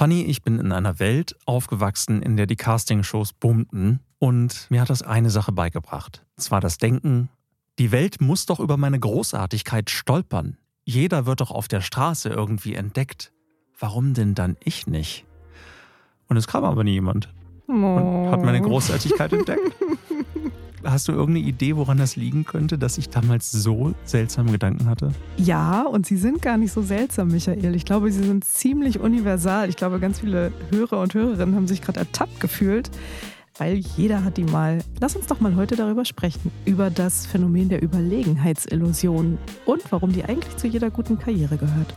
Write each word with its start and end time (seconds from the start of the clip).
Fanny, 0.00 0.22
ich 0.22 0.40
bin 0.40 0.58
in 0.58 0.72
einer 0.72 0.98
Welt 0.98 1.36
aufgewachsen, 1.44 2.22
in 2.22 2.38
der 2.38 2.46
die 2.46 2.56
Castingshows 2.56 3.34
boomten 3.34 4.00
und 4.18 4.66
mir 4.70 4.80
hat 4.80 4.88
das 4.88 5.02
eine 5.02 5.28
Sache 5.28 5.52
beigebracht. 5.52 6.24
Zwar 6.38 6.62
das 6.62 6.78
Denken, 6.78 7.28
die 7.78 7.92
Welt 7.92 8.18
muss 8.18 8.46
doch 8.46 8.60
über 8.60 8.78
meine 8.78 8.98
Großartigkeit 8.98 9.90
stolpern. 9.90 10.56
Jeder 10.86 11.26
wird 11.26 11.42
doch 11.42 11.50
auf 11.50 11.68
der 11.68 11.82
Straße 11.82 12.30
irgendwie 12.30 12.76
entdeckt. 12.76 13.30
Warum 13.78 14.14
denn 14.14 14.34
dann 14.34 14.56
ich 14.64 14.86
nicht? 14.86 15.26
Und 16.28 16.38
es 16.38 16.46
kam 16.46 16.64
aber 16.64 16.82
nie 16.82 16.92
jemand 16.92 17.28
und 17.66 18.30
hat 18.30 18.42
meine 18.42 18.62
Großartigkeit 18.62 19.34
entdeckt. 19.34 19.60
Hast 20.84 21.08
du 21.08 21.12
irgendeine 21.12 21.46
Idee, 21.46 21.76
woran 21.76 21.98
das 21.98 22.16
liegen 22.16 22.44
könnte, 22.44 22.78
dass 22.78 22.96
ich 22.96 23.10
damals 23.10 23.52
so 23.52 23.92
seltsame 24.04 24.52
Gedanken 24.52 24.86
hatte? 24.86 25.12
Ja, 25.36 25.82
und 25.82 26.06
sie 26.06 26.16
sind 26.16 26.40
gar 26.40 26.56
nicht 26.56 26.72
so 26.72 26.80
seltsam, 26.80 27.28
Michael. 27.28 27.74
Ich 27.74 27.84
glaube, 27.84 28.10
sie 28.10 28.24
sind 28.24 28.44
ziemlich 28.44 28.98
universal. 28.98 29.68
Ich 29.68 29.76
glaube, 29.76 30.00
ganz 30.00 30.20
viele 30.20 30.52
Hörer 30.70 31.00
und 31.00 31.12
Hörerinnen 31.12 31.54
haben 31.54 31.66
sich 31.66 31.82
gerade 31.82 32.00
ertappt 32.00 32.40
gefühlt, 32.40 32.90
weil 33.58 33.76
jeder 33.76 34.24
hat 34.24 34.38
die 34.38 34.44
mal. 34.44 34.78
Lass 35.00 35.16
uns 35.16 35.26
doch 35.26 35.40
mal 35.40 35.54
heute 35.54 35.76
darüber 35.76 36.06
sprechen, 36.06 36.50
über 36.64 36.88
das 36.88 37.26
Phänomen 37.26 37.68
der 37.68 37.82
Überlegenheitsillusion 37.82 39.36
und 39.66 39.82
warum 39.92 40.12
die 40.12 40.24
eigentlich 40.24 40.56
zu 40.56 40.66
jeder 40.66 40.90
guten 40.90 41.18
Karriere 41.18 41.58
gehört. 41.58 41.94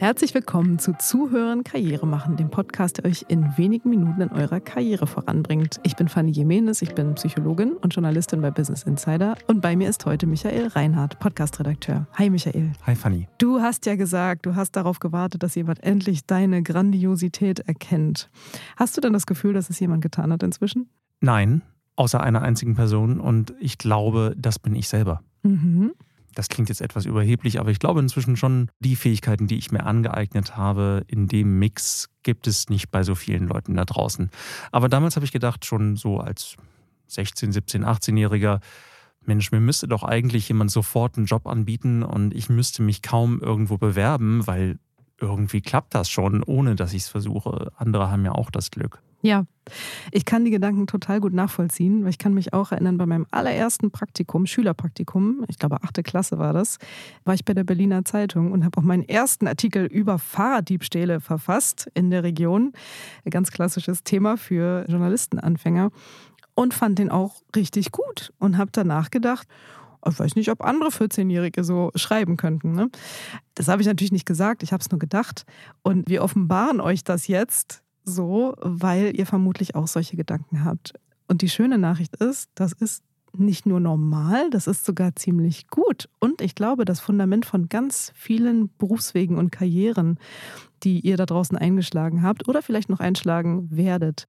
Herzlich 0.00 0.32
willkommen 0.32 0.78
zu 0.78 0.92
Zuhören 0.96 1.64
Karriere 1.64 2.06
machen, 2.06 2.36
dem 2.36 2.50
Podcast, 2.50 2.98
der 2.98 3.06
euch 3.06 3.24
in 3.26 3.58
wenigen 3.58 3.90
Minuten 3.90 4.20
in 4.20 4.30
eurer 4.30 4.60
Karriere 4.60 5.08
voranbringt. 5.08 5.80
Ich 5.82 5.96
bin 5.96 6.06
Fanny 6.06 6.30
Jimenez, 6.30 6.82
ich 6.82 6.94
bin 6.94 7.16
Psychologin 7.16 7.72
und 7.72 7.92
Journalistin 7.92 8.40
bei 8.40 8.52
Business 8.52 8.84
Insider 8.84 9.34
und 9.48 9.60
bei 9.60 9.74
mir 9.74 9.88
ist 9.88 10.06
heute 10.06 10.28
Michael 10.28 10.68
Reinhardt, 10.68 11.18
Podcastredakteur. 11.18 12.06
Hi 12.12 12.30
Michael. 12.30 12.70
Hi 12.86 12.94
Fanny. 12.94 13.26
Du 13.38 13.60
hast 13.60 13.86
ja 13.86 13.96
gesagt, 13.96 14.46
du 14.46 14.54
hast 14.54 14.76
darauf 14.76 15.00
gewartet, 15.00 15.42
dass 15.42 15.56
jemand 15.56 15.82
endlich 15.82 16.24
deine 16.26 16.62
Grandiosität 16.62 17.58
erkennt. 17.58 18.30
Hast 18.76 18.96
du 18.96 19.00
denn 19.00 19.12
das 19.12 19.26
Gefühl, 19.26 19.52
dass 19.52 19.68
es 19.68 19.80
jemand 19.80 20.02
getan 20.02 20.32
hat 20.32 20.44
inzwischen? 20.44 20.88
Nein, 21.20 21.62
außer 21.96 22.20
einer 22.20 22.42
einzigen 22.42 22.76
Person 22.76 23.18
und 23.18 23.52
ich 23.58 23.78
glaube, 23.78 24.36
das 24.38 24.60
bin 24.60 24.76
ich 24.76 24.86
selber. 24.86 25.22
Mhm 25.42 25.90
das 26.34 26.48
klingt 26.48 26.68
jetzt 26.68 26.80
etwas 26.80 27.04
überheblich, 27.04 27.58
aber 27.58 27.70
ich 27.70 27.78
glaube 27.78 28.00
inzwischen 28.00 28.36
schon, 28.36 28.70
die 28.80 28.96
Fähigkeiten, 28.96 29.46
die 29.46 29.58
ich 29.58 29.72
mir 29.72 29.84
angeeignet 29.84 30.56
habe, 30.56 31.04
in 31.08 31.28
dem 31.28 31.58
Mix 31.58 32.08
gibt 32.22 32.46
es 32.46 32.68
nicht 32.68 32.90
bei 32.90 33.02
so 33.02 33.14
vielen 33.14 33.48
Leuten 33.48 33.74
da 33.74 33.84
draußen. 33.84 34.30
Aber 34.70 34.88
damals 34.88 35.16
habe 35.16 35.24
ich 35.24 35.32
gedacht, 35.32 35.64
schon 35.64 35.96
so 35.96 36.18
als 36.18 36.56
16, 37.06 37.52
17, 37.52 37.84
18-Jähriger, 37.84 38.60
Mensch, 39.24 39.52
mir 39.52 39.60
müsste 39.60 39.88
doch 39.88 40.04
eigentlich 40.04 40.48
jemand 40.48 40.70
sofort 40.70 41.16
einen 41.16 41.26
Job 41.26 41.46
anbieten 41.46 42.02
und 42.02 42.34
ich 42.34 42.48
müsste 42.48 42.82
mich 42.82 43.02
kaum 43.02 43.40
irgendwo 43.40 43.76
bewerben, 43.76 44.46
weil 44.46 44.78
irgendwie 45.20 45.60
klappt 45.60 45.94
das 45.94 46.08
schon, 46.08 46.42
ohne 46.42 46.76
dass 46.76 46.92
ich 46.92 47.02
es 47.02 47.08
versuche. 47.08 47.72
Andere 47.76 48.10
haben 48.10 48.24
ja 48.24 48.32
auch 48.32 48.50
das 48.50 48.70
Glück. 48.70 49.02
Ja, 49.20 49.44
ich 50.12 50.24
kann 50.24 50.44
die 50.44 50.50
Gedanken 50.50 50.86
total 50.86 51.20
gut 51.20 51.32
nachvollziehen, 51.32 52.02
weil 52.02 52.10
ich 52.10 52.18
kann 52.18 52.34
mich 52.34 52.52
auch 52.52 52.72
erinnern, 52.72 52.98
bei 52.98 53.06
meinem 53.06 53.26
allerersten 53.30 53.90
Praktikum, 53.90 54.46
Schülerpraktikum, 54.46 55.44
ich 55.48 55.58
glaube 55.58 55.82
achte 55.82 56.02
Klasse 56.02 56.38
war 56.38 56.52
das, 56.52 56.78
war 57.24 57.34
ich 57.34 57.44
bei 57.44 57.52
der 57.52 57.64
Berliner 57.64 58.04
Zeitung 58.04 58.52
und 58.52 58.64
habe 58.64 58.78
auch 58.78 58.84
meinen 58.84 59.02
ersten 59.02 59.46
Artikel 59.46 59.86
über 59.86 60.18
Fahrraddiebstähle 60.18 61.20
verfasst 61.20 61.90
in 61.94 62.10
der 62.10 62.22
Region. 62.22 62.72
Ein 63.24 63.30
ganz 63.30 63.50
klassisches 63.50 64.04
Thema 64.04 64.36
für 64.36 64.84
Journalistenanfänger 64.88 65.90
und 66.54 66.74
fand 66.74 66.98
den 66.98 67.10
auch 67.10 67.42
richtig 67.56 67.92
gut 67.92 68.32
und 68.38 68.56
habe 68.56 68.70
danach 68.72 69.10
gedacht, 69.10 69.48
ich 70.08 70.18
weiß 70.18 70.36
nicht, 70.36 70.50
ob 70.50 70.64
andere 70.64 70.90
14-Jährige 70.90 71.64
so 71.64 71.90
schreiben 71.96 72.36
könnten. 72.36 72.72
Ne? 72.72 72.88
Das 73.54 73.68
habe 73.68 73.82
ich 73.82 73.88
natürlich 73.88 74.12
nicht 74.12 74.26
gesagt, 74.26 74.62
ich 74.62 74.72
habe 74.72 74.80
es 74.80 74.90
nur 74.90 74.98
gedacht. 75.00 75.44
Und 75.82 76.08
wir 76.08 76.22
offenbaren 76.22 76.80
euch 76.80 77.02
das 77.02 77.26
jetzt 77.26 77.82
so, 78.08 78.54
weil 78.60 79.16
ihr 79.16 79.26
vermutlich 79.26 79.74
auch 79.74 79.86
solche 79.86 80.16
Gedanken 80.16 80.64
habt. 80.64 80.94
Und 81.28 81.42
die 81.42 81.48
schöne 81.48 81.78
Nachricht 81.78 82.16
ist, 82.16 82.50
das 82.54 82.72
ist 82.72 83.02
nicht 83.36 83.66
nur 83.66 83.80
normal, 83.80 84.50
das 84.50 84.66
ist 84.66 84.84
sogar 84.84 85.14
ziemlich 85.14 85.68
gut. 85.68 86.08
Und 86.18 86.40
ich 86.40 86.54
glaube, 86.54 86.84
das 86.84 87.00
Fundament 87.00 87.46
von 87.46 87.68
ganz 87.68 88.12
vielen 88.14 88.70
Berufswegen 88.78 89.36
und 89.36 89.52
Karrieren, 89.52 90.18
die 90.82 91.00
ihr 91.00 91.16
da 91.16 91.26
draußen 91.26 91.56
eingeschlagen 91.56 92.22
habt 92.22 92.48
oder 92.48 92.62
vielleicht 92.62 92.88
noch 92.88 93.00
einschlagen 93.00 93.68
werdet. 93.70 94.26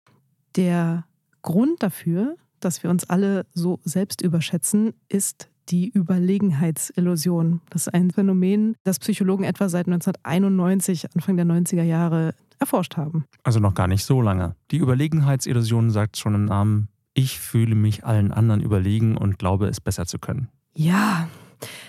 Der 0.56 1.06
Grund 1.42 1.82
dafür, 1.82 2.36
dass 2.60 2.84
wir 2.84 2.90
uns 2.90 3.10
alle 3.10 3.46
so 3.54 3.80
selbst 3.84 4.22
überschätzen, 4.22 4.94
ist 5.08 5.50
die 5.70 5.90
Überlegenheitsillusion. 5.90 7.62
Das 7.70 7.84
ist 7.88 7.94
ein 7.94 8.12
Phänomen, 8.12 8.76
das 8.84 9.00
Psychologen 9.00 9.44
etwa 9.44 9.70
seit 9.70 9.88
1991, 9.88 11.14
Anfang 11.16 11.38
der 11.38 11.46
90er 11.46 11.84
Jahre 11.84 12.34
erforscht 12.60 12.98
haben. 12.98 13.26
Also 13.44 13.60
noch 13.60 13.74
gar 13.74 13.88
nicht 13.88 14.04
so 14.04 14.22
lange. 14.22 14.56
Die 14.72 14.78
Überlegenheitsillusion 14.78 15.92
sagt 15.92 16.18
schon 16.18 16.36
im 16.36 16.46
Namen, 16.46 16.90
ich 17.14 17.40
fühle 17.40 17.76
mich 17.76 18.06
allen 18.06 18.32
anderen 18.32 18.62
überlegen 18.62 19.18
und 19.18 19.40
glaube 19.40 19.68
es 19.68 19.82
besser 19.82 20.06
zu 20.06 20.20
können. 20.20 20.50
Ja, 20.74 21.28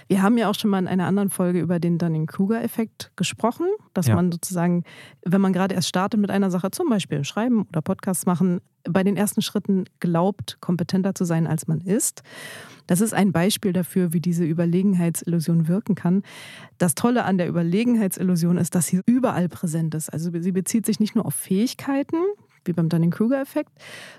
wir 0.08 0.22
haben 0.22 0.38
ja 0.38 0.48
auch 0.48 0.54
schon 0.54 0.70
mal 0.70 0.78
in 0.78 0.88
einer 0.88 1.06
anderen 1.06 1.30
Folge 1.30 1.60
über 1.60 1.78
den 1.78 1.98
Dunning-Kruger-Effekt 1.98 3.12
gesprochen, 3.16 3.66
dass 3.94 4.06
ja. 4.06 4.14
man 4.14 4.32
sozusagen, 4.32 4.84
wenn 5.24 5.40
man 5.40 5.52
gerade 5.52 5.74
erst 5.74 5.88
startet 5.88 6.20
mit 6.20 6.30
einer 6.30 6.50
Sache, 6.50 6.70
zum 6.70 6.88
Beispiel 6.88 7.24
schreiben 7.24 7.66
oder 7.68 7.82
Podcasts 7.82 8.26
machen, 8.26 8.60
bei 8.84 9.02
den 9.02 9.16
ersten 9.16 9.42
Schritten 9.42 9.84
glaubt, 10.00 10.58
kompetenter 10.60 11.14
zu 11.14 11.24
sein, 11.24 11.46
als 11.46 11.66
man 11.66 11.80
ist. 11.80 12.22
Das 12.86 13.00
ist 13.00 13.14
ein 13.14 13.30
Beispiel 13.30 13.72
dafür, 13.72 14.12
wie 14.12 14.20
diese 14.20 14.44
Überlegenheitsillusion 14.44 15.68
wirken 15.68 15.94
kann. 15.94 16.22
Das 16.78 16.94
Tolle 16.94 17.24
an 17.24 17.38
der 17.38 17.48
Überlegenheitsillusion 17.48 18.56
ist, 18.56 18.74
dass 18.74 18.86
sie 18.86 19.00
überall 19.06 19.48
präsent 19.48 19.94
ist. 19.94 20.12
Also 20.12 20.30
sie 20.40 20.52
bezieht 20.52 20.86
sich 20.86 20.98
nicht 20.98 21.14
nur 21.14 21.26
auf 21.26 21.34
Fähigkeiten, 21.34 22.16
wie 22.64 22.72
beim 22.72 22.88
Dunning-Kruger-Effekt, 22.88 23.70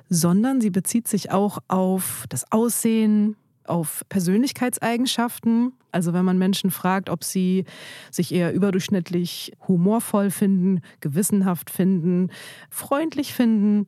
sondern 0.10 0.62
sie 0.62 0.70
bezieht 0.70 1.08
sich 1.08 1.32
auch 1.32 1.60
auf 1.68 2.26
das 2.30 2.52
Aussehen, 2.52 3.36
auf 3.66 4.04
Persönlichkeitseigenschaften. 4.10 5.74
Also 5.92 6.14
wenn 6.14 6.26
man 6.26 6.38
Menschen 6.38 6.72
fragt, 6.72 7.10
ob 7.10 7.24
sie 7.24 7.66
sich 8.10 8.34
eher 8.34 8.54
überdurchschnittlich 8.54 9.54
humorvoll 9.68 10.32
finden, 10.32 10.82
gewissenhaft 11.00 11.70
finden, 11.70 12.30
freundlich 12.70 13.34
finden, 13.34 13.86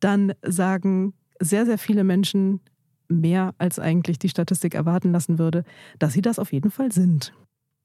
dann 0.00 0.32
sagen 0.42 1.14
sehr, 1.40 1.66
sehr 1.66 1.78
viele 1.78 2.04
Menschen 2.04 2.60
mehr, 3.08 3.54
als 3.58 3.78
eigentlich 3.78 4.18
die 4.18 4.28
Statistik 4.28 4.74
erwarten 4.74 5.12
lassen 5.12 5.38
würde, 5.38 5.64
dass 5.98 6.12
sie 6.12 6.22
das 6.22 6.38
auf 6.38 6.52
jeden 6.52 6.70
Fall 6.70 6.92
sind. 6.92 7.32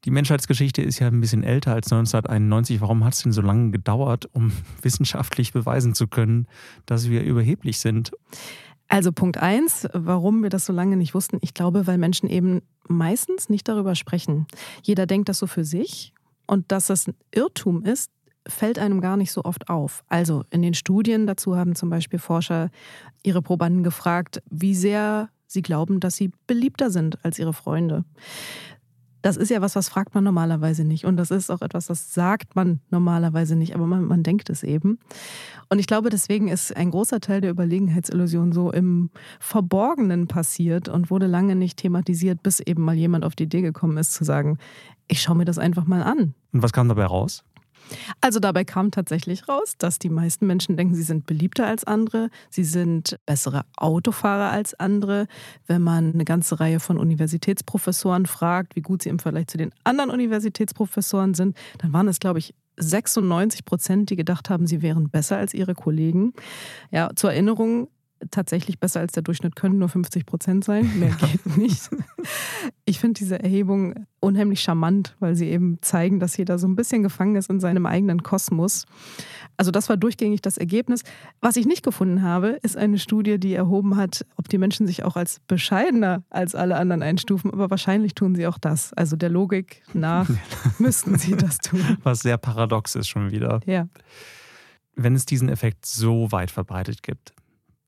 Die 0.06 0.12
Menschheitsgeschichte 0.12 0.82
ist 0.82 1.00
ja 1.00 1.08
ein 1.08 1.22
bisschen 1.22 1.44
älter 1.44 1.74
als 1.74 1.92
1991. 1.92 2.82
Warum 2.82 3.06
hat 3.06 3.14
es 3.14 3.24
denn 3.24 3.32
so 3.32 3.42
lange 3.42 3.72
gedauert, 3.72 4.28
um 4.34 4.52
wissenschaftlich 4.82 5.54
beweisen 5.54 5.96
zu 5.96 6.08
können, 6.08 6.48
dass 6.86 7.10
wir 7.10 7.24
überheblich 7.24 7.80
sind? 7.80 8.12
Also 8.88 9.12
Punkt 9.12 9.38
eins, 9.38 9.88
warum 9.94 10.44
wir 10.44 10.50
das 10.50 10.66
so 10.66 10.74
lange 10.74 10.98
nicht 10.98 11.14
wussten. 11.14 11.38
Ich 11.42 11.54
glaube, 11.54 11.88
weil 11.88 11.98
Menschen 11.98 12.30
eben 12.30 12.62
meistens 12.88 13.50
nicht 13.50 13.68
darüber 13.68 13.96
sprechen. 13.96 14.46
Jeder 14.84 15.06
denkt 15.06 15.30
das 15.30 15.40
so 15.40 15.48
für 15.48 15.64
sich 15.64 16.14
und 16.46 16.72
dass 16.72 16.88
das 16.88 17.08
ein 17.08 17.16
Irrtum 17.32 17.84
ist, 17.84 18.12
fällt 18.48 18.78
einem 18.78 19.02
gar 19.02 19.18
nicht 19.18 19.32
so 19.32 19.44
oft 19.46 19.70
auf. 19.70 20.04
Also 20.10 20.44
in 20.50 20.62
den 20.62 20.74
Studien 20.74 21.28
dazu 21.28 21.56
haben 21.56 21.76
zum 21.76 21.90
Beispiel 21.90 22.20
Forscher 22.20 22.70
ihre 23.24 23.42
Probanden 23.42 23.84
gefragt, 23.84 24.42
wie 24.50 24.76
sehr 24.76 25.30
sie 25.48 25.62
glauben, 25.62 26.00
dass 26.00 26.16
sie 26.16 26.32
beliebter 26.48 26.90
sind 26.90 27.24
als 27.24 27.40
ihre 27.40 27.54
Freunde. 27.54 28.04
Das 29.24 29.38
ist 29.38 29.50
ja 29.50 29.62
was, 29.62 29.76
was 29.76 29.88
fragt 29.90 30.14
man 30.14 30.26
normalerweise 30.26 30.84
nicht. 30.84 31.06
Und 31.06 31.16
das 31.18 31.32
ist 31.32 31.50
auch 31.50 31.62
etwas, 31.62 31.88
das 31.88 32.14
sagt 32.14 32.56
man 32.56 32.82
normalerweise 32.92 33.56
nicht, 33.56 33.74
aber 33.74 33.88
man, 33.88 34.04
man 34.04 34.22
denkt 34.22 34.50
es 34.50 34.64
eben. 34.64 35.00
Und 35.70 35.80
ich 35.80 35.88
glaube, 35.88 36.10
deswegen 36.10 36.50
ist 36.50 36.76
ein 36.76 36.92
großer 36.92 37.22
Teil 37.22 37.40
der 37.40 37.52
Überlegenheitsillusion 37.52 38.52
so 38.52 38.72
im 38.72 39.10
Verborgenen 39.40 40.28
passiert 40.28 40.90
und 40.90 41.10
wurde 41.10 41.28
lange 41.28 41.56
nicht 41.56 41.78
thematisiert, 41.78 42.44
bis 42.44 42.60
eben 42.60 42.84
mal 42.84 42.96
jemand 42.96 43.24
auf 43.24 43.36
die 43.36 43.46
Idee 43.46 43.62
gekommen 43.62 43.98
ist, 43.98 44.14
zu 44.14 44.26
sagen, 44.26 44.58
ich 45.08 45.22
schaue 45.22 45.38
mir 45.38 45.46
das 45.46 45.58
einfach 45.58 45.86
mal 45.86 46.04
an. 46.04 46.34
Und 46.52 46.62
was 46.62 46.74
kam 46.74 46.90
dabei 46.90 47.06
raus? 47.06 47.46
Also 48.22 48.40
dabei 48.40 48.64
kam 48.64 48.92
tatsächlich 48.92 49.48
raus, 49.48 49.76
dass 49.78 50.00
die 50.00 50.10
meisten 50.10 50.48
Menschen 50.48 50.78
denken, 50.78 50.96
sie 50.96 51.04
sind 51.04 51.26
beliebter 51.26 51.68
als 51.68 51.84
andere, 51.84 52.30
sie 52.50 52.64
sind 52.64 53.18
bessere 53.26 53.66
Autofahrer 53.78 54.52
als 54.52 54.74
andere. 54.80 55.28
Wenn 55.68 55.82
man 55.82 56.14
eine 56.14 56.26
ganze 56.26 56.60
Reihe 56.60 56.80
von 56.80 56.98
Universitätsprofessoren 56.98 58.26
fragt, 58.26 58.76
wie 58.76 58.82
gut 58.82 59.04
sie 59.04 59.10
im 59.10 59.20
Vergleich 59.20 59.48
zu 59.48 59.58
den 59.58 59.72
anderen 59.84 60.10
Universitätsprofessoren 60.10 61.34
sind, 61.34 61.58
dann 61.80 61.94
waren 61.94 62.08
es, 62.08 62.20
glaube 62.20 62.40
ich, 62.40 62.54
96 62.78 63.66
Prozent, 63.66 64.10
die 64.10 64.16
gedacht 64.16 64.50
haben, 64.50 64.66
sie 64.66 64.82
wären 64.82 65.10
besser 65.10 65.38
als 65.38 65.54
ihre 65.54 65.76
Kollegen. 65.76 66.34
Ja, 66.92 67.12
zur 67.16 67.32
Erinnerung, 67.32 67.90
tatsächlich 68.32 68.80
besser 68.80 69.00
als 69.00 69.14
der 69.14 69.24
Durchschnitt 69.24 69.56
können 69.56 69.80
nur 69.80 69.90
50 69.90 70.26
Prozent 70.26 70.64
sein. 70.64 71.00
Mehr 71.00 71.16
geht 71.32 71.58
nicht. 71.58 71.90
Ich 72.86 73.00
finde 73.00 73.20
diese 73.20 73.42
Erhebung 73.42 74.06
unheimlich 74.20 74.62
charmant, 74.62 75.16
weil 75.20 75.36
sie 75.36 75.50
eben 75.50 75.78
zeigen, 75.82 76.20
dass 76.20 76.38
jeder 76.38 76.58
so 76.58 76.68
ein 76.68 76.76
bisschen 76.76 77.04
gefangen 77.04 77.36
ist 77.36 77.50
in 77.50 77.60
seinem 77.60 77.86
eigenen 77.86 78.24
Kosmos. 78.24 78.86
Also 79.58 79.72
das 79.72 79.90
war 79.90 79.98
durchgängig 79.98 80.42
das 80.42 80.58
Ergebnis. 80.58 81.04
Was 81.42 81.56
ich 81.58 81.66
nicht 81.66 81.84
gefunden 81.84 82.24
habe, 82.24 82.60
ist 82.64 82.78
eine 82.78 82.98
Studie, 82.98 83.40
die 83.40 83.54
erhoben 83.54 83.96
hat, 83.98 84.26
ob 84.36 84.50
die 84.50 84.58
Menschen 84.58 84.88
sich 84.88 85.04
auch 85.04 85.16
als 85.16 85.40
bescheidener 85.48 86.24
als 86.30 86.56
alle 86.56 86.78
anderen 86.78 87.02
einstufen. 87.02 87.52
Aber 87.52 87.70
wahrscheinlich 87.70 88.16
tun 88.16 88.36
sie 88.36 88.48
auch 88.48 88.58
das. 88.58 88.94
Also 88.94 89.16
der 89.16 89.30
Logik 89.30 89.84
nach 89.94 90.30
müssten 90.80 91.18
sie 91.18 91.36
das 91.36 91.58
tun. 91.60 91.98
Was 92.04 92.20
sehr 92.20 92.38
paradox 92.38 92.96
ist 92.96 93.08
schon 93.08 93.32
wieder. 93.32 93.60
Ja. 93.66 93.88
Wenn 94.96 95.16
es 95.16 95.26
diesen 95.26 95.50
Effekt 95.50 95.86
so 95.86 96.32
weit 96.32 96.52
verbreitet 96.52 97.04
gibt, 97.04 97.34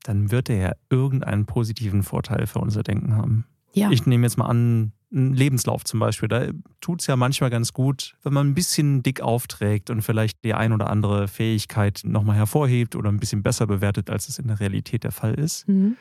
dann 0.07 0.31
wird 0.31 0.49
er 0.49 0.57
ja 0.57 0.71
irgendeinen 0.89 1.45
positiven 1.45 2.03
Vorteil 2.03 2.47
für 2.47 2.59
unser 2.59 2.83
Denken 2.83 3.15
haben. 3.15 3.45
Ja. 3.73 3.89
Ich 3.91 4.05
nehme 4.05 4.25
jetzt 4.25 4.37
mal 4.37 4.45
an, 4.45 4.93
einen 5.11 5.33
Lebenslauf 5.33 5.83
zum 5.83 5.99
Beispiel. 5.99 6.29
Da 6.29 6.47
tut 6.79 7.01
es 7.01 7.07
ja 7.07 7.15
manchmal 7.15 7.49
ganz 7.49 7.73
gut, 7.73 8.15
wenn 8.23 8.33
man 8.33 8.47
ein 8.47 8.53
bisschen 8.53 9.03
dick 9.03 9.21
aufträgt 9.21 9.89
und 9.89 10.01
vielleicht 10.01 10.43
die 10.43 10.53
ein 10.53 10.73
oder 10.73 10.89
andere 10.89 11.27
Fähigkeit 11.27 12.01
nochmal 12.03 12.35
hervorhebt 12.35 12.95
oder 12.95 13.09
ein 13.11 13.19
bisschen 13.19 13.43
besser 13.43 13.67
bewertet, 13.67 14.09
als 14.09 14.29
es 14.29 14.39
in 14.39 14.47
der 14.47 14.59
Realität 14.59 15.03
der 15.03 15.11
Fall 15.11 15.33
ist. 15.33 15.67
Mhm. 15.67 15.97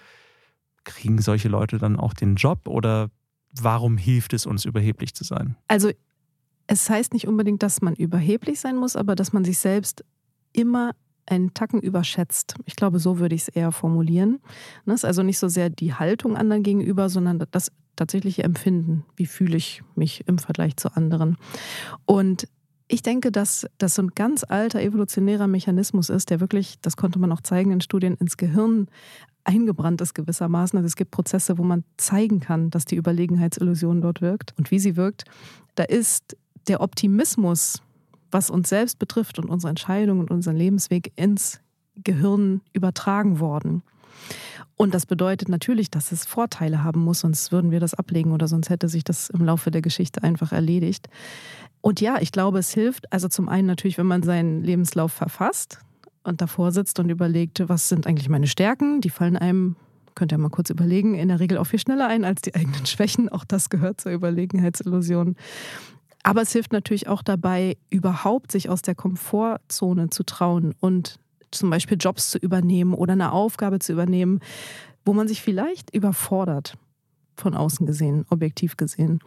Kriegen 0.84 1.20
solche 1.20 1.48
Leute 1.48 1.78
dann 1.78 1.98
auch 1.98 2.12
den 2.12 2.36
Job 2.36 2.68
oder 2.68 3.10
warum 3.52 3.96
hilft 3.96 4.34
es 4.34 4.46
uns, 4.46 4.64
überheblich 4.64 5.14
zu 5.14 5.24
sein? 5.24 5.56
Also 5.66 5.90
es 6.66 6.90
heißt 6.90 7.12
nicht 7.12 7.26
unbedingt, 7.26 7.62
dass 7.62 7.82
man 7.82 7.94
überheblich 7.94 8.60
sein 8.60 8.76
muss, 8.76 8.96
aber 8.96 9.14
dass 9.14 9.32
man 9.32 9.44
sich 9.44 9.58
selbst 9.58 10.04
immer 10.52 10.92
einen 11.26 11.54
Tacken 11.54 11.80
überschätzt. 11.80 12.54
Ich 12.66 12.76
glaube, 12.76 12.98
so 12.98 13.18
würde 13.18 13.34
ich 13.34 13.42
es 13.42 13.48
eher 13.48 13.72
formulieren. 13.72 14.40
Das 14.86 15.00
ist 15.00 15.04
also 15.04 15.22
nicht 15.22 15.38
so 15.38 15.48
sehr 15.48 15.70
die 15.70 15.94
Haltung 15.94 16.36
anderen 16.36 16.62
gegenüber, 16.62 17.08
sondern 17.08 17.44
das 17.50 17.72
tatsächliche 17.96 18.42
Empfinden. 18.42 19.04
Wie 19.16 19.26
fühle 19.26 19.56
ich 19.56 19.82
mich 19.94 20.26
im 20.26 20.38
Vergleich 20.38 20.76
zu 20.76 20.94
anderen? 20.94 21.36
Und 22.06 22.48
ich 22.88 23.02
denke, 23.02 23.32
dass 23.32 23.66
das 23.78 23.94
so 23.94 24.02
ein 24.02 24.10
ganz 24.14 24.44
alter 24.46 24.80
evolutionärer 24.82 25.46
Mechanismus 25.46 26.10
ist, 26.10 26.30
der 26.30 26.40
wirklich, 26.40 26.78
das 26.82 26.96
konnte 26.96 27.18
man 27.18 27.32
auch 27.32 27.40
zeigen 27.40 27.70
in 27.70 27.80
Studien, 27.80 28.14
ins 28.14 28.36
Gehirn 28.36 28.88
eingebrannt 29.44 30.00
ist 30.00 30.14
gewissermaßen. 30.14 30.76
Also 30.76 30.86
es 30.86 30.96
gibt 30.96 31.10
Prozesse, 31.10 31.58
wo 31.58 31.62
man 31.62 31.84
zeigen 31.96 32.40
kann, 32.40 32.70
dass 32.70 32.84
die 32.84 32.96
Überlegenheitsillusion 32.96 34.00
dort 34.00 34.20
wirkt 34.20 34.54
und 34.58 34.70
wie 34.70 34.78
sie 34.78 34.96
wirkt. 34.96 35.24
Da 35.74 35.84
ist 35.84 36.36
der 36.66 36.80
Optimismus 36.80 37.82
was 38.34 38.50
uns 38.50 38.68
selbst 38.68 38.98
betrifft 38.98 39.38
und 39.38 39.48
unsere 39.48 39.70
Entscheidungen 39.70 40.20
und 40.20 40.30
unseren 40.30 40.56
Lebensweg 40.56 41.12
ins 41.16 41.60
Gehirn 41.96 42.60
übertragen 42.72 43.38
worden. 43.40 43.82
Und 44.76 44.92
das 44.92 45.06
bedeutet 45.06 45.48
natürlich, 45.48 45.90
dass 45.90 46.10
es 46.10 46.26
Vorteile 46.26 46.82
haben 46.82 47.00
muss, 47.00 47.20
sonst 47.20 47.52
würden 47.52 47.70
wir 47.70 47.80
das 47.80 47.94
ablegen 47.94 48.32
oder 48.32 48.48
sonst 48.48 48.70
hätte 48.70 48.88
sich 48.88 49.04
das 49.04 49.30
im 49.30 49.44
Laufe 49.44 49.70
der 49.70 49.82
Geschichte 49.82 50.22
einfach 50.22 50.52
erledigt. 50.52 51.08
Und 51.80 52.00
ja, 52.00 52.20
ich 52.20 52.32
glaube, 52.32 52.58
es 52.58 52.72
hilft, 52.72 53.12
also 53.12 53.28
zum 53.28 53.48
einen 53.48 53.66
natürlich, 53.66 53.98
wenn 53.98 54.06
man 54.06 54.22
seinen 54.22 54.64
Lebenslauf 54.64 55.12
verfasst 55.12 55.78
und 56.24 56.40
davor 56.40 56.72
sitzt 56.72 56.98
und 56.98 57.10
überlegt, 57.10 57.62
was 57.68 57.88
sind 57.88 58.06
eigentlich 58.06 58.28
meine 58.28 58.46
Stärken, 58.48 59.00
die 59.00 59.10
fallen 59.10 59.36
einem, 59.36 59.76
könnt 60.14 60.32
ihr 60.32 60.38
mal 60.38 60.48
kurz 60.48 60.70
überlegen, 60.70 61.14
in 61.14 61.28
der 61.28 61.40
Regel 61.40 61.58
auch 61.58 61.66
viel 61.66 61.78
schneller 61.78 62.08
ein 62.08 62.24
als 62.24 62.42
die 62.42 62.54
eigenen 62.54 62.86
Schwächen. 62.86 63.28
Auch 63.28 63.44
das 63.44 63.68
gehört 63.68 64.00
zur 64.00 64.12
Überlegenheitsillusion. 64.12 65.36
Aber 66.24 66.40
es 66.40 66.52
hilft 66.52 66.72
natürlich 66.72 67.06
auch 67.06 67.22
dabei, 67.22 67.76
überhaupt 67.90 68.50
sich 68.50 68.70
aus 68.70 68.82
der 68.82 68.94
Komfortzone 68.94 70.08
zu 70.08 70.24
trauen 70.24 70.74
und 70.80 71.20
zum 71.50 71.70
Beispiel 71.70 71.98
Jobs 72.00 72.30
zu 72.30 72.38
übernehmen 72.38 72.94
oder 72.94 73.12
eine 73.12 73.30
Aufgabe 73.30 73.78
zu 73.78 73.92
übernehmen, 73.92 74.40
wo 75.04 75.12
man 75.12 75.28
sich 75.28 75.42
vielleicht 75.42 75.94
überfordert, 75.94 76.76
von 77.36 77.54
außen 77.54 77.86
gesehen, 77.86 78.24
objektiv 78.30 78.76
gesehen. 78.76 79.20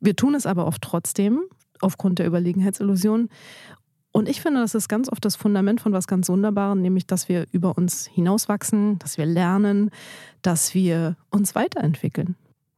Wir 0.00 0.16
tun 0.16 0.34
es 0.34 0.46
aber 0.46 0.66
oft 0.66 0.80
trotzdem, 0.80 1.42
aufgrund 1.80 2.18
der 2.18 2.26
Überlegenheitsillusion. 2.26 3.28
Und 4.10 4.28
ich 4.28 4.40
finde, 4.40 4.60
das 4.60 4.74
ist 4.74 4.88
ganz 4.88 5.12
oft 5.12 5.24
das 5.24 5.36
Fundament 5.36 5.82
von 5.82 5.92
was 5.92 6.06
ganz 6.06 6.30
Wunderbarem, 6.30 6.80
nämlich, 6.80 7.06
dass 7.06 7.28
wir 7.28 7.46
über 7.52 7.76
uns 7.76 8.06
hinauswachsen, 8.06 8.98
dass 9.00 9.18
wir 9.18 9.26
lernen, 9.26 9.90
dass 10.40 10.72
wir 10.72 11.16
uns 11.30 11.54
weiterentwickeln. 11.54 12.36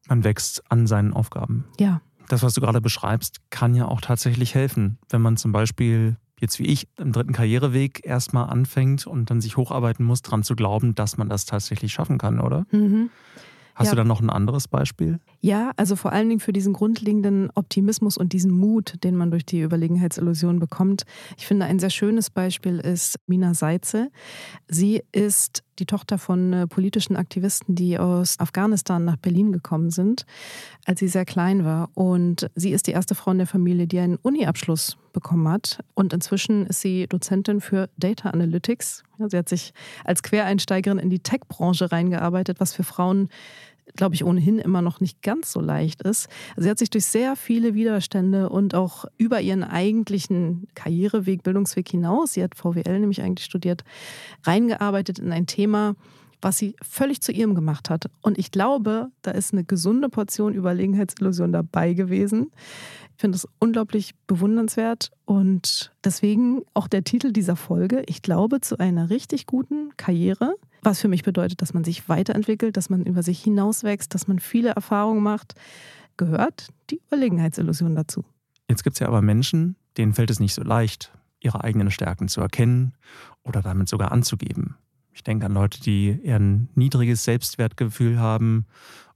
Man 0.09 0.25
wächst 0.25 0.65
an 0.71 0.89
seinen 0.89 1.13
Aufgaben. 1.13 1.67
Ja 1.79 2.01
das, 2.33 2.43
was 2.43 2.55
du 2.55 2.61
gerade 2.61 2.81
beschreibst, 2.81 3.39
kann 3.51 3.75
ja 3.75 3.87
auch 3.87 4.01
tatsächlich 4.01 4.55
helfen. 4.55 4.99
Wenn 5.09 5.23
man 5.23 5.37
zum 5.37 5.53
Beispiel 5.53 6.17
jetzt 6.41 6.59
wie 6.59 6.67
ich 6.67 6.89
im 6.97 7.13
dritten 7.13 7.33
Karriereweg 7.33 8.05
erstmal 8.05 8.49
anfängt 8.49 9.07
und 9.07 9.31
dann 9.31 9.41
sich 9.41 9.57
hocharbeiten 9.57 10.05
muss, 10.05 10.23
daran 10.23 10.43
zu 10.43 10.57
glauben, 10.57 10.95
dass 10.95 11.19
man 11.19 11.29
das 11.29 11.45
tatsächlich 11.45 11.93
schaffen 11.93 12.19
kann, 12.19 12.41
oder? 12.41 12.65
Mhm. 12.71 13.11
Hast 13.75 13.87
ja. 13.87 13.93
du 13.93 13.97
da 13.97 14.05
noch 14.05 14.21
ein 14.21 14.29
anderes 14.29 14.69
Beispiel? 14.69 15.21
Ja, 15.41 15.73
also 15.77 15.97
vor 15.97 16.13
allen 16.13 16.29
Dingen 16.29 16.41
für 16.41 16.53
diesen 16.53 16.75
grundlegenden 16.75 17.51
Optimismus 17.55 18.19
und 18.19 18.33
diesen 18.35 18.51
Mut, 18.51 19.03
den 19.05 19.17
man 19.17 19.31
durch 19.31 19.47
die 19.47 19.63
Überlegenheitsillusion 19.63 20.59
bekommt. 20.59 21.05
Ich 21.39 21.47
finde, 21.47 21.65
ein 21.65 21.79
sehr 21.79 21.89
schönes 21.89 22.29
Beispiel 22.29 22.79
ist 22.79 23.17
Mina 23.27 23.55
Seitze. 23.55 24.11
Sie 24.69 25.03
ist 25.13 25.63
die 25.81 25.87
Tochter 25.87 26.19
von 26.19 26.53
äh, 26.53 26.67
politischen 26.67 27.17
Aktivisten, 27.17 27.75
die 27.75 27.99
aus 27.99 28.39
Afghanistan 28.39 29.05
nach 29.05 29.17
Berlin 29.17 29.53
gekommen 29.53 29.91
sind, 29.91 30.27
als 30.85 31.01
sie 31.01 31.09
sehr 31.09 31.25
klein 31.25 31.65
war. 31.65 31.89
Und 31.95 32.51
sie 32.55 32.71
ist 32.71 32.87
die 32.87 32.93
erste 32.93 33.15
Frau 33.15 33.33
in 33.33 33.39
der 33.39 33.47
Familie, 33.47 33.87
die 33.87 33.99
einen 33.99 34.17
Uni-Abschluss 34.17 34.99
bekommen 35.13 35.49
hat. 35.49 35.81
Und 35.95 36.13
inzwischen 36.13 36.67
ist 36.67 36.81
sie 36.81 37.07
Dozentin 37.09 37.61
für 37.61 37.89
Data 37.97 38.31
Analytics. 38.31 39.03
sie 39.29 39.37
hat 39.37 39.49
sich 39.49 39.73
als 40.05 40.23
Quereinsteigerin 40.23 40.99
in 40.99 41.11
die 41.11 41.19
Tech-Branche 41.19 41.91
reingearbeitet, 41.91 42.61
was 42.61 42.75
für 42.75 42.85
Frauen 42.85 43.29
glaube 43.97 44.15
ich, 44.15 44.25
ohnehin 44.25 44.59
immer 44.59 44.83
noch 44.83 45.01
nicht 45.01 45.23
ganz 45.23 45.53
so 45.53 45.61
leicht 45.61 46.03
ist. 46.03 46.29
Also 46.51 46.63
sie 46.63 46.71
hat 46.71 46.79
sich 46.79 46.91
durch 46.91 47.07
sehr 47.07 47.37
viele 47.37 47.75
Widerstände 47.75 48.49
und 48.49 48.75
auch 48.75 49.05
über 49.17 49.41
ihren 49.41 49.65
eigentlichen 49.65 50.69
Karriereweg, 50.75 51.43
Bildungsweg 51.43 51.89
hinaus, 51.89 52.35
sie 52.35 52.43
hat 52.43 52.55
VWL 52.55 53.01
nämlich 53.01 53.23
eigentlich 53.23 53.45
studiert, 53.45 53.85
reingearbeitet 54.45 55.19
in 55.19 55.33
ein 55.33 55.47
Thema, 55.47 55.95
was 56.43 56.59
sie 56.59 56.75
völlig 56.83 57.21
zu 57.21 57.33
ihrem 57.33 57.55
gemacht 57.55 57.91
hat. 57.91 58.11
Und 58.23 58.39
ich 58.39 58.51
glaube, 58.51 59.11
da 59.23 59.31
ist 59.31 59.53
eine 59.53 59.65
gesunde 59.65 60.09
Portion 60.09 60.55
Überlegenheitsillusion 60.55 61.53
dabei 61.53 61.93
gewesen. 61.93 62.51
Ich 63.17 63.21
finde 63.21 63.37
es 63.37 63.47
unglaublich 63.59 64.15
bewundernswert 64.27 65.11
und 65.27 65.93
deswegen 66.05 66.63
auch 66.73 66.89
der 66.89 67.05
Titel 67.05 67.33
dieser 67.33 67.57
Folge. 67.57 68.03
Ich 68.07 68.23
glaube, 68.23 68.63
zu 68.63 68.79
einer 68.79 69.11
richtig 69.11 69.47
guten 69.47 69.91
Karriere 69.99 70.55
was 70.83 71.01
für 71.01 71.09
mich 71.09 71.23
bedeutet, 71.23 71.63
dass 71.63 71.75
man 71.75 71.85
sich 71.85 72.09
weiterentwickelt, 72.09 72.77
dass 72.77 72.91
man 72.91 73.05
über 73.05 73.23
sich 73.23 73.43
hinauswächst, 73.43 74.15
dass 74.15 74.29
man 74.29 74.39
viele 74.39 74.71
Erfahrungen 74.71 75.23
macht, 75.23 75.55
gehört 76.17 76.69
die 76.91 77.01
Überlegenheitsillusion 77.07 77.95
dazu. 77.95 78.25
Jetzt 78.69 78.85
gibt 78.85 78.95
es 78.95 79.01
ja 79.01 79.09
aber 79.09 79.23
Menschen, 79.23 79.77
denen 79.97 80.13
fällt 80.13 80.31
es 80.31 80.41
nicht 80.41 80.55
so 80.55 80.63
leicht, 80.63 81.13
ihre 81.41 81.65
eigenen 81.65 81.91
Stärken 81.91 82.29
zu 82.29 82.41
erkennen 82.41 82.93
oder 83.43 83.63
damit 83.63 83.89
sogar 83.89 84.13
anzugeben. 84.13 84.77
Ich 85.13 85.25
denke 85.25 85.47
an 85.47 85.53
Leute, 85.53 85.81
die 85.81 86.21
eher 86.23 86.39
ein 86.39 86.69
niedriges 86.75 87.25
Selbstwertgefühl 87.25 88.19
haben 88.19 88.67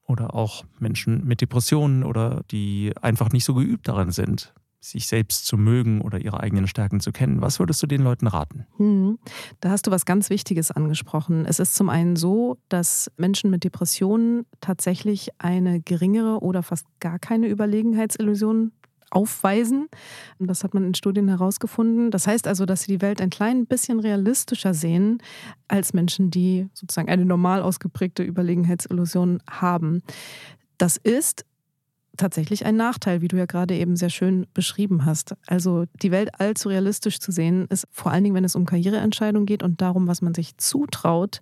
oder 0.06 0.34
auch 0.34 0.64
Menschen 0.78 1.24
mit 1.24 1.40
Depressionen 1.40 2.04
oder 2.04 2.42
die 2.50 2.92
einfach 3.00 3.30
nicht 3.30 3.44
so 3.44 3.54
geübt 3.54 3.88
darin 3.88 4.10
sind, 4.10 4.52
sich 4.84 5.06
selbst 5.06 5.46
zu 5.46 5.56
mögen 5.56 6.00
oder 6.00 6.18
ihre 6.20 6.40
eigenen 6.40 6.66
Stärken 6.66 7.00
zu 7.00 7.12
kennen. 7.12 7.40
Was 7.40 7.58
würdest 7.58 7.82
du 7.82 7.86
den 7.86 8.02
Leuten 8.02 8.26
raten? 8.26 8.66
Hm, 8.76 9.18
da 9.60 9.70
hast 9.70 9.86
du 9.86 9.90
was 9.90 10.04
ganz 10.04 10.30
Wichtiges 10.30 10.70
angesprochen. 10.70 11.46
Es 11.46 11.58
ist 11.58 11.74
zum 11.74 11.88
einen 11.88 12.16
so, 12.16 12.58
dass 12.68 13.10
Menschen 13.16 13.50
mit 13.50 13.64
Depressionen 13.64 14.46
tatsächlich 14.60 15.30
eine 15.38 15.80
geringere 15.80 16.40
oder 16.40 16.62
fast 16.62 16.86
gar 17.00 17.18
keine 17.18 17.48
Überlegenheitsillusion 17.48 18.72
aufweisen. 19.10 19.88
Das 20.38 20.64
hat 20.64 20.74
man 20.74 20.84
in 20.84 20.94
Studien 20.94 21.28
herausgefunden. 21.28 22.10
Das 22.10 22.26
heißt 22.26 22.46
also, 22.46 22.66
dass 22.66 22.82
sie 22.82 22.92
die 22.92 23.02
Welt 23.02 23.20
ein 23.20 23.30
klein 23.30 23.66
bisschen 23.66 24.00
realistischer 24.00 24.74
sehen 24.74 25.22
als 25.68 25.94
Menschen, 25.94 26.30
die 26.30 26.68
sozusagen 26.74 27.08
eine 27.08 27.24
normal 27.24 27.62
ausgeprägte 27.62 28.22
Überlegenheitsillusion 28.22 29.42
haben. 29.48 30.02
Das 30.78 30.96
ist 30.96 31.44
tatsächlich 32.16 32.64
ein 32.64 32.76
Nachteil, 32.76 33.20
wie 33.20 33.28
du 33.28 33.36
ja 33.36 33.46
gerade 33.46 33.74
eben 33.74 33.96
sehr 33.96 34.10
schön 34.10 34.46
beschrieben 34.54 35.04
hast. 35.04 35.34
Also 35.46 35.84
die 36.02 36.10
Welt 36.10 36.40
allzu 36.40 36.68
realistisch 36.68 37.18
zu 37.18 37.32
sehen, 37.32 37.66
ist 37.70 37.86
vor 37.90 38.12
allen 38.12 38.24
Dingen, 38.24 38.36
wenn 38.36 38.44
es 38.44 38.56
um 38.56 38.66
Karriereentscheidungen 38.66 39.46
geht 39.46 39.62
und 39.62 39.80
darum, 39.80 40.06
was 40.06 40.22
man 40.22 40.34
sich 40.34 40.56
zutraut, 40.56 41.40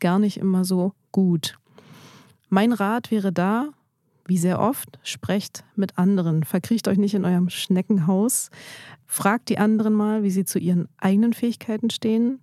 gar 0.00 0.18
nicht 0.18 0.38
immer 0.38 0.64
so 0.64 0.92
gut. 1.12 1.58
Mein 2.48 2.72
Rat 2.72 3.10
wäre 3.10 3.32
da, 3.32 3.70
wie 4.26 4.38
sehr 4.38 4.60
oft, 4.60 4.98
sprecht 5.02 5.64
mit 5.76 5.98
anderen. 5.98 6.44
Verkriecht 6.44 6.88
euch 6.88 6.98
nicht 6.98 7.14
in 7.14 7.24
eurem 7.24 7.48
Schneckenhaus. 7.48 8.50
Fragt 9.06 9.48
die 9.48 9.58
anderen 9.58 9.94
mal, 9.94 10.22
wie 10.22 10.30
sie 10.30 10.44
zu 10.44 10.58
ihren 10.58 10.88
eigenen 10.98 11.32
Fähigkeiten 11.32 11.90
stehen. 11.90 12.40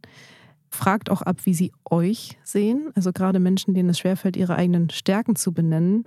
Fragt 0.74 1.12
auch 1.12 1.22
ab, 1.22 1.38
wie 1.44 1.53
sie 1.53 1.72
euch 1.86 2.39
sehen. 2.44 2.89
Also 2.96 3.12
gerade 3.13 3.39
Menschen, 3.39 3.75
denen 3.75 3.89
es 3.89 4.00
schwerfällt, 4.00 4.36
ihre 4.36 4.56
eigenen 4.56 4.89
Stärken 4.89 5.36
zu 5.36 5.51
benennen. 5.51 6.06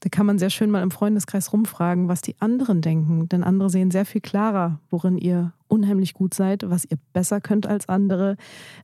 Da 0.00 0.08
kann 0.08 0.26
man 0.26 0.40
sehr 0.40 0.50
schön 0.50 0.72
mal 0.72 0.82
im 0.82 0.90
Freundeskreis 0.90 1.52
rumfragen, 1.52 2.08
was 2.08 2.20
die 2.20 2.34
anderen 2.40 2.80
denken. 2.80 3.28
Denn 3.28 3.44
andere 3.44 3.70
sehen 3.70 3.92
sehr 3.92 4.04
viel 4.04 4.20
klarer, 4.20 4.80
worin 4.90 5.18
ihr 5.18 5.52
unheimlich 5.68 6.14
gut 6.14 6.34
seid, 6.34 6.68
was 6.68 6.84
ihr 6.84 6.98
besser 7.12 7.40
könnt 7.40 7.68
als 7.68 7.88
andere, 7.88 8.36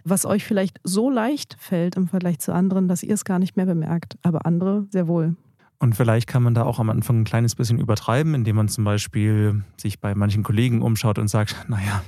was 0.04 0.24
euch 0.24 0.44
vielleicht 0.44 0.78
so 0.84 1.10
leicht 1.10 1.56
fällt 1.58 1.96
im 1.96 2.06
Vergleich 2.06 2.38
zu 2.38 2.54
anderen, 2.54 2.86
dass 2.86 3.02
ihr 3.02 3.14
es 3.14 3.24
gar 3.24 3.40
nicht 3.40 3.56
mehr 3.56 3.66
bemerkt. 3.66 4.16
Aber 4.22 4.46
andere 4.46 4.86
sehr 4.90 5.08
wohl. 5.08 5.34
Und 5.80 5.96
vielleicht 5.96 6.28
kann 6.28 6.44
man 6.44 6.54
da 6.54 6.62
auch 6.62 6.78
am 6.78 6.90
Anfang 6.90 7.22
ein 7.22 7.24
kleines 7.24 7.56
bisschen 7.56 7.80
übertreiben, 7.80 8.34
indem 8.34 8.54
man 8.54 8.68
zum 8.68 8.84
Beispiel 8.84 9.64
sich 9.76 10.00
bei 10.00 10.14
manchen 10.14 10.44
Kollegen 10.44 10.80
umschaut 10.80 11.18
und 11.18 11.26
sagt, 11.26 11.56
naja, 11.68 12.02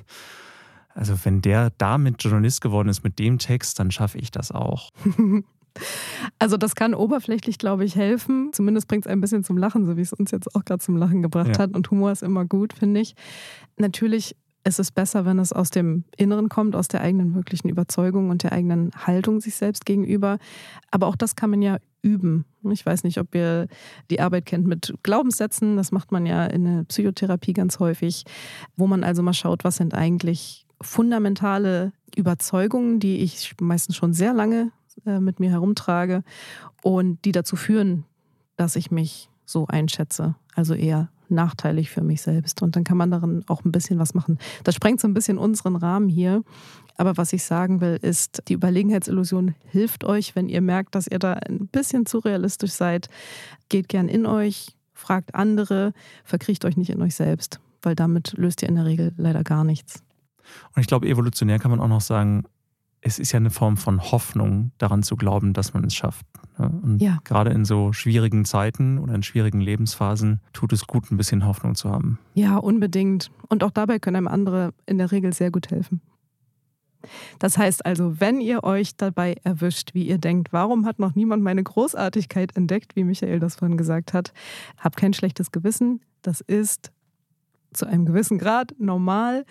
Also 0.96 1.14
wenn 1.24 1.42
der 1.42 1.70
damit 1.76 2.22
Journalist 2.22 2.62
geworden 2.62 2.88
ist 2.88 3.04
mit 3.04 3.18
dem 3.18 3.38
Text, 3.38 3.78
dann 3.78 3.90
schaffe 3.90 4.18
ich 4.18 4.30
das 4.30 4.50
auch. 4.50 4.90
Also 6.38 6.56
das 6.56 6.74
kann 6.74 6.94
oberflächlich, 6.94 7.58
glaube 7.58 7.84
ich, 7.84 7.96
helfen. 7.96 8.48
Zumindest 8.54 8.88
bringt 8.88 9.04
es 9.04 9.12
ein 9.12 9.20
bisschen 9.20 9.44
zum 9.44 9.58
Lachen, 9.58 9.84
so 9.84 9.98
wie 9.98 10.00
es 10.00 10.14
uns 10.14 10.30
jetzt 10.30 10.54
auch 10.54 10.64
gerade 10.64 10.82
zum 10.82 10.96
Lachen 10.96 11.20
gebracht 11.20 11.50
ja. 11.50 11.58
hat. 11.58 11.76
Und 11.76 11.90
Humor 11.90 12.12
ist 12.12 12.22
immer 12.22 12.46
gut, 12.46 12.72
finde 12.72 13.00
ich. 13.00 13.14
Natürlich 13.76 14.34
ist 14.64 14.80
es 14.80 14.90
besser, 14.90 15.26
wenn 15.26 15.38
es 15.38 15.52
aus 15.52 15.68
dem 15.68 16.04
Inneren 16.16 16.48
kommt, 16.48 16.74
aus 16.74 16.88
der 16.88 17.02
eigenen 17.02 17.34
wirklichen 17.34 17.68
Überzeugung 17.68 18.30
und 18.30 18.42
der 18.42 18.52
eigenen 18.52 18.90
Haltung 19.06 19.40
sich 19.40 19.54
selbst 19.54 19.84
gegenüber. 19.84 20.38
Aber 20.90 21.08
auch 21.08 21.16
das 21.16 21.36
kann 21.36 21.50
man 21.50 21.60
ja 21.60 21.76
üben. 22.00 22.46
Ich 22.70 22.86
weiß 22.86 23.04
nicht, 23.04 23.18
ob 23.18 23.34
ihr 23.34 23.68
die 24.10 24.20
Arbeit 24.20 24.46
kennt 24.46 24.66
mit 24.66 24.94
Glaubenssätzen. 25.02 25.76
Das 25.76 25.92
macht 25.92 26.10
man 26.10 26.24
ja 26.24 26.46
in 26.46 26.64
der 26.64 26.84
Psychotherapie 26.84 27.52
ganz 27.52 27.80
häufig, 27.80 28.24
wo 28.76 28.86
man 28.86 29.04
also 29.04 29.22
mal 29.22 29.34
schaut, 29.34 29.62
was 29.62 29.76
sind 29.76 29.92
eigentlich 29.92 30.65
fundamentale 30.80 31.92
Überzeugungen, 32.16 33.00
die 33.00 33.18
ich 33.18 33.54
meistens 33.60 33.96
schon 33.96 34.12
sehr 34.12 34.32
lange 34.32 34.72
äh, 35.04 35.20
mit 35.20 35.40
mir 35.40 35.50
herumtrage 35.50 36.22
und 36.82 37.24
die 37.24 37.32
dazu 37.32 37.56
führen, 37.56 38.04
dass 38.56 38.76
ich 38.76 38.90
mich 38.90 39.30
so 39.44 39.66
einschätze. 39.66 40.34
Also 40.54 40.74
eher 40.74 41.10
nachteilig 41.28 41.90
für 41.90 42.02
mich 42.02 42.22
selbst. 42.22 42.62
Und 42.62 42.76
dann 42.76 42.84
kann 42.84 42.96
man 42.96 43.10
darin 43.10 43.44
auch 43.48 43.64
ein 43.64 43.72
bisschen 43.72 43.98
was 43.98 44.14
machen. 44.14 44.38
Das 44.64 44.74
sprengt 44.74 45.00
so 45.00 45.08
ein 45.08 45.14
bisschen 45.14 45.38
unseren 45.38 45.76
Rahmen 45.76 46.08
hier. 46.08 46.42
Aber 46.96 47.16
was 47.16 47.32
ich 47.32 47.44
sagen 47.44 47.80
will, 47.80 47.98
ist, 48.00 48.42
die 48.48 48.54
Überlegenheitsillusion 48.54 49.54
hilft 49.64 50.04
euch, 50.04 50.34
wenn 50.34 50.48
ihr 50.48 50.60
merkt, 50.60 50.94
dass 50.94 51.06
ihr 51.06 51.18
da 51.18 51.34
ein 51.34 51.68
bisschen 51.68 52.06
zu 52.06 52.18
realistisch 52.18 52.72
seid. 52.72 53.08
Geht 53.68 53.88
gern 53.88 54.08
in 54.08 54.24
euch, 54.24 54.68
fragt 54.94 55.34
andere, 55.34 55.92
verkriecht 56.24 56.64
euch 56.64 56.76
nicht 56.76 56.90
in 56.90 57.02
euch 57.02 57.14
selbst, 57.14 57.60
weil 57.82 57.94
damit 57.94 58.34
löst 58.36 58.62
ihr 58.62 58.68
in 58.68 58.76
der 58.76 58.86
Regel 58.86 59.12
leider 59.16 59.44
gar 59.44 59.64
nichts. 59.64 60.02
Und 60.74 60.80
ich 60.80 60.86
glaube, 60.86 61.08
evolutionär 61.08 61.58
kann 61.58 61.70
man 61.70 61.80
auch 61.80 61.88
noch 61.88 62.00
sagen, 62.00 62.44
es 63.00 63.18
ist 63.18 63.32
ja 63.32 63.36
eine 63.36 63.50
Form 63.50 63.76
von 63.76 64.00
Hoffnung, 64.10 64.72
daran 64.78 65.02
zu 65.02 65.16
glauben, 65.16 65.52
dass 65.52 65.74
man 65.74 65.84
es 65.84 65.94
schafft. 65.94 66.26
Und 66.58 67.00
ja. 67.00 67.18
gerade 67.24 67.50
in 67.50 67.64
so 67.64 67.92
schwierigen 67.92 68.44
Zeiten 68.44 68.98
oder 68.98 69.14
in 69.14 69.22
schwierigen 69.22 69.60
Lebensphasen 69.60 70.40
tut 70.52 70.72
es 70.72 70.86
gut, 70.86 71.10
ein 71.10 71.16
bisschen 71.16 71.46
Hoffnung 71.46 71.74
zu 71.74 71.90
haben. 71.90 72.18
Ja, 72.34 72.56
unbedingt. 72.56 73.30
Und 73.48 73.62
auch 73.62 73.70
dabei 73.70 73.98
können 73.98 74.16
einem 74.16 74.28
andere 74.28 74.72
in 74.86 74.98
der 74.98 75.12
Regel 75.12 75.32
sehr 75.32 75.50
gut 75.50 75.70
helfen. 75.70 76.00
Das 77.38 77.58
heißt 77.58 77.86
also, 77.86 78.20
wenn 78.20 78.40
ihr 78.40 78.64
euch 78.64 78.96
dabei 78.96 79.36
erwischt, 79.44 79.94
wie 79.94 80.08
ihr 80.08 80.18
denkt, 80.18 80.52
warum 80.52 80.86
hat 80.86 80.98
noch 80.98 81.14
niemand 81.14 81.42
meine 81.42 81.62
Großartigkeit 81.62 82.56
entdeckt, 82.56 82.96
wie 82.96 83.04
Michael 83.04 83.38
das 83.38 83.56
vorhin 83.56 83.76
gesagt 83.76 84.12
hat, 84.12 84.32
habt 84.78 84.96
kein 84.96 85.12
schlechtes 85.12 85.52
Gewissen. 85.52 86.00
Das 86.22 86.40
ist 86.40 86.90
zu 87.76 87.86
einem 87.86 88.06
gewissen 88.06 88.38
Grad 88.38 88.74
normal. 88.78 89.44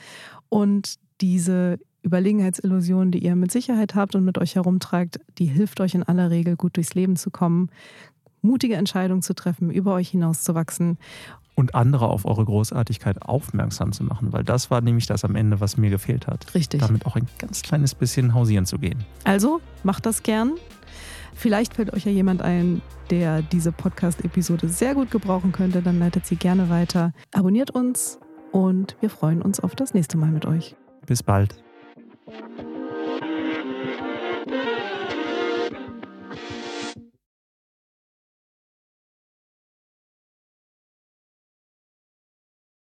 Und 0.49 0.95
diese 1.21 1.79
Überlegenheitsillusion, 2.03 3.11
die 3.11 3.23
ihr 3.23 3.35
mit 3.35 3.51
Sicherheit 3.51 3.95
habt 3.95 4.15
und 4.15 4.23
mit 4.23 4.37
euch 4.37 4.55
herumtragt, 4.55 5.19
die 5.37 5.45
hilft 5.45 5.81
euch 5.81 5.95
in 5.95 6.03
aller 6.03 6.29
Regel 6.29 6.55
gut 6.55 6.77
durchs 6.77 6.93
Leben 6.93 7.15
zu 7.15 7.31
kommen, 7.31 7.69
mutige 8.41 8.75
Entscheidungen 8.75 9.23
zu 9.23 9.33
treffen, 9.33 9.71
über 9.71 9.93
euch 9.93 10.09
hinaus 10.09 10.43
zu 10.43 10.53
wachsen. 10.53 10.97
Und 11.55 11.73
andere 11.73 12.09
auf 12.09 12.25
eure 12.25 12.43
Großartigkeit 12.43 13.21
aufmerksam 13.21 13.93
zu 13.93 14.03
machen, 14.03 14.33
weil 14.33 14.43
das 14.43 14.69
war 14.69 14.81
nämlich 14.81 15.05
das 15.07 15.23
am 15.23 15.35
Ende, 15.35 15.61
was 15.61 15.77
mir 15.77 15.89
gefehlt 15.89 16.27
hat. 16.27 16.53
Richtig. 16.53 16.81
Damit 16.81 17.05
auch 17.05 17.15
ein 17.15 17.27
ganz 17.39 17.61
kleines 17.61 17.95
bisschen 17.95 18.33
hausieren 18.33 18.65
zu 18.65 18.77
gehen. 18.77 19.03
Also 19.23 19.61
macht 19.83 20.05
das 20.05 20.21
gern. 20.21 20.51
Vielleicht 21.35 21.75
fällt 21.75 21.93
euch 21.93 22.05
ja 22.05 22.11
jemand 22.11 22.41
ein, 22.41 22.81
der 23.11 23.41
diese 23.41 23.71
Podcast-Episode 23.71 24.69
sehr 24.69 24.95
gut 24.95 25.11
gebrauchen 25.11 25.51
könnte. 25.51 25.81
Dann 25.81 25.99
leitet 25.99 26.25
sie 26.25 26.37
gerne 26.37 26.69
weiter. 26.69 27.11
Abonniert 27.33 27.71
uns 27.71 28.19
und 28.51 28.95
wir 29.01 29.09
freuen 29.09 29.41
uns 29.41 29.59
auf 29.59 29.75
das 29.75 29.93
nächste 29.93 30.17
Mal 30.17 30.31
mit 30.31 30.45
euch. 30.45 30.75
Bis 31.05 31.21
bald. 31.21 31.61